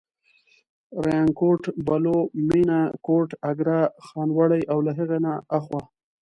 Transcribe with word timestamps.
ریانکوټ، 1.05 1.61
بلو، 1.87 2.17
مېنه، 2.47 2.79
کوټ، 3.05 3.29
اګره، 3.49 3.79
خانوړی 4.05 4.61
او 4.71 4.77
له 4.85 4.91
هغې 4.99 5.19
نه 5.25 5.33
اخوا. 5.57 5.81